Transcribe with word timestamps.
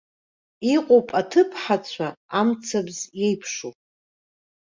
Иҟоуп 0.75 1.07
аҭыԥҳацәа 1.19 2.07
амцабз 2.39 2.97
еиԥшу. 3.25 3.71